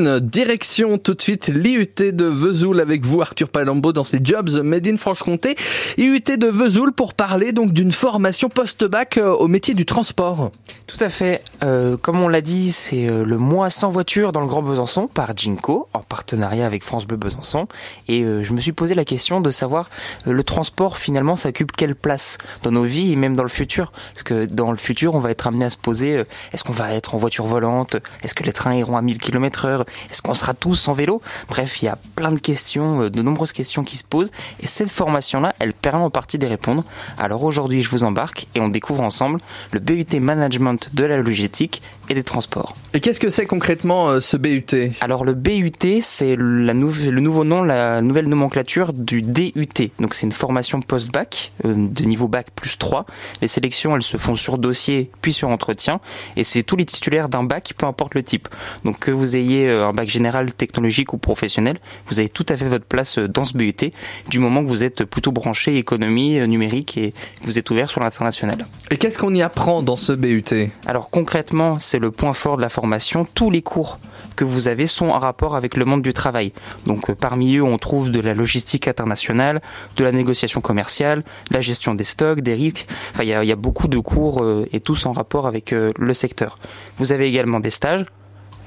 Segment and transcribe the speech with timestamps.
[0.00, 4.86] Direction tout de suite l'IUT de Vesoul avec vous Arthur Palombo dans ses Jobs Made
[4.86, 5.56] in Franche-Comté.
[5.96, 10.52] IUT de Vesoul pour parler donc d'une formation post-bac euh, au métier du transport.
[10.86, 11.42] Tout à fait.
[11.64, 15.08] Euh, comme on l'a dit, c'est euh, le mois sans voiture dans le Grand Besançon
[15.08, 17.66] par Jinko en partenariat avec France Bleu Besançon.
[18.06, 19.90] Et je me suis posé la question de savoir
[20.24, 23.90] le transport finalement ça occupe quelle place dans nos vies et même dans le futur?
[24.12, 26.94] Parce que dans le futur on va être amené à se poser est-ce qu'on va
[26.94, 27.96] être en voiture volante?
[28.22, 29.84] Est-ce que les trains iront à 1000 km heure?
[30.10, 31.22] Est-ce qu'on sera tous en vélo?
[31.48, 34.30] Bref, il y a plein de questions, euh, de nombreuses questions qui se posent.
[34.60, 36.84] Et cette formation-là, elle permet en partie d'y répondre.
[37.18, 39.40] Alors aujourd'hui, je vous embarque et on découvre ensemble
[39.72, 42.74] le BUT Management de la logistique et des transports.
[42.94, 44.64] Et qu'est-ce que c'est concrètement euh, ce BUT
[45.00, 49.90] Alors le BUT, c'est le nouveau nom, la nouvelle nomenclature du DUT.
[49.98, 53.04] Donc c'est une formation post-bac euh, de niveau bac plus 3.
[53.42, 56.00] Les sélections, elles se font sur dossier puis sur entretien.
[56.36, 58.48] Et c'est tous les titulaires d'un bac, peu importe le type.
[58.84, 62.66] Donc que vous ayez un bac général, technologique ou professionnel, vous avez tout à fait
[62.66, 63.90] votre place dans ce BUT
[64.28, 68.00] du moment que vous êtes plutôt branché économie numérique et que vous êtes ouvert sur
[68.00, 68.66] l'international.
[68.90, 72.62] Et qu'est-ce qu'on y apprend dans ce BUT Alors concrètement, c'est le point fort de
[72.62, 73.26] la formation.
[73.34, 73.98] Tous les cours
[74.36, 76.52] que vous avez sont en rapport avec le monde du travail.
[76.86, 79.60] Donc euh, parmi eux, on trouve de la logistique internationale,
[79.96, 82.86] de la négociation commerciale, de la gestion des stocks, des risques.
[83.12, 86.14] Enfin, il y a, beaucoup de cours euh, et tous en rapport avec euh, le
[86.14, 86.58] secteur.
[86.98, 88.04] Vous avez également des stages,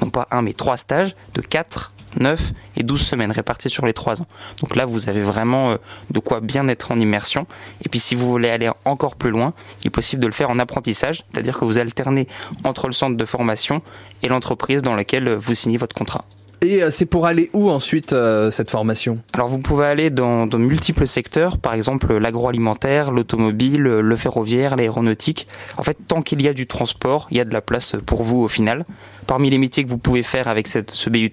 [0.00, 3.92] non pas un mais trois stages de 4 9 et 12 semaines réparties sur les
[3.92, 4.26] 3 ans.
[4.60, 5.76] Donc là, vous avez vraiment euh,
[6.10, 7.46] de quoi bien être en immersion.
[7.84, 10.50] Et puis si vous voulez aller encore plus loin, il est possible de le faire
[10.50, 12.26] en apprentissage, c'est-à-dire que vous alternez
[12.64, 13.82] entre le centre de formation
[14.22, 16.24] et l'entreprise dans laquelle vous signez votre contrat.
[16.62, 19.18] Et euh, c'est pour aller où ensuite euh, cette formation?
[19.34, 25.46] Alors vous pouvez aller dans, dans multiples secteurs, par exemple l'agroalimentaire, l'automobile, le ferroviaire, l'aéronautique.
[25.76, 28.22] En fait, tant qu'il y a du transport, il y a de la place pour
[28.22, 28.86] vous au final.
[29.26, 31.30] Parmi les métiers que vous pouvez faire avec cette, ce BUT,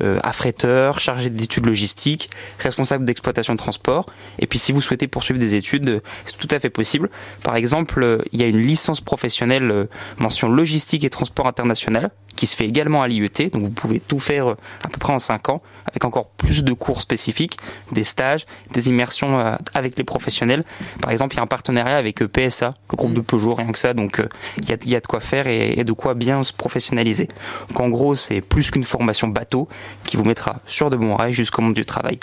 [0.00, 4.06] euh, affréteur, chargé d'études logistiques, responsable d'exploitation de transport.
[4.38, 7.10] Et puis si vous souhaitez poursuivre des études, c'est tout à fait possible.
[7.42, 9.88] Par exemple, euh, il y a une licence professionnelle euh,
[10.18, 13.50] mention logistique et transport international qui se fait également à l'IET.
[13.52, 16.64] Donc vous pouvez tout faire euh, à peu près en 5 ans avec encore plus
[16.64, 17.58] de cours spécifiques,
[17.92, 20.64] des stages, des immersions avec les professionnels.
[21.00, 23.78] Par exemple, il y a un partenariat avec PSA, le groupe de Peugeot, rien que
[23.78, 23.94] ça.
[23.94, 24.20] Donc
[24.58, 26.52] il y a, il y a de quoi faire et, et de quoi bien se
[26.52, 27.25] professionnaliser.
[27.68, 29.68] Donc en gros, c'est plus qu'une formation bateau
[30.04, 32.18] qui vous mettra sur de bons rails jusqu'au monde du travail.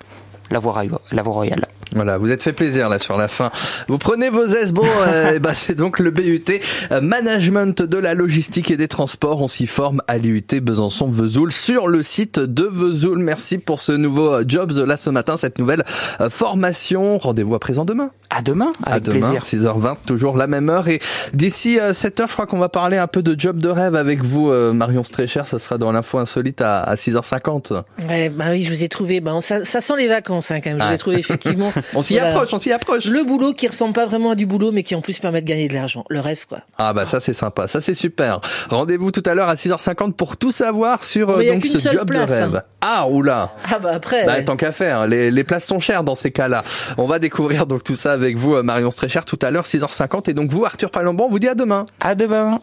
[0.51, 1.67] La voie, la voie royale.
[1.91, 3.51] Voilà, vous êtes fait plaisir là sur la fin.
[3.87, 4.73] Vous prenez vos aises.
[4.73, 6.43] Bon, euh, bah, c'est donc le BUT
[6.91, 9.41] euh, Management de la logistique et des transports.
[9.41, 13.19] On s'y forme à l'IUT Besançon-Vesoul sur le site de Vesoul.
[13.19, 15.83] Merci pour ce nouveau euh, Jobs là ce matin, cette nouvelle
[16.29, 17.17] formation.
[17.17, 18.09] Rendez-vous à présent demain.
[18.29, 20.87] À demain, avec à demain, 6h20, toujours la même heure.
[20.87, 20.99] Et
[21.33, 24.51] d'ici 7h, je crois qu'on va parler un peu de job de rêve avec vous,
[24.73, 25.43] Marion Strécher.
[25.45, 27.83] Ça sera dans l'info insolite à, 6h50.
[28.07, 29.21] Ouais, bah oui, je vous ai trouvé.
[29.21, 30.79] Bah, ça, ça sent les vacances hein, quand même.
[30.79, 31.71] Je vous ai trouvé effectivement.
[31.95, 33.05] On s'y approche, on s'y approche.
[33.05, 35.47] Le boulot qui ressemble pas vraiment à du boulot, mais qui en plus permet de
[35.47, 36.05] gagner de l'argent.
[36.09, 36.59] Le rêve, quoi.
[36.77, 38.41] Ah bah ça c'est sympa, ça c'est super.
[38.69, 42.17] Rendez-vous tout à l'heure à 6h50 pour tout savoir sur euh, donc ce job de
[42.17, 42.55] rêve.
[42.55, 42.61] Hein.
[42.81, 43.53] Ah oula.
[43.71, 44.25] Ah bah après.
[44.25, 46.63] Bah, tant qu'à faire, les, les places sont chères dans ces cas-là.
[46.97, 50.29] On va découvrir donc tout ça avec vous, euh, Marion Strécher, tout à l'heure 6h50
[50.29, 51.85] et donc vous, Arthur Palambon, on vous dit à demain.
[51.99, 52.59] À demain.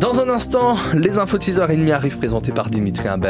[0.00, 3.24] Dans un instant, les infos de 6h30 arrivent présentées par Dimitri Imbert.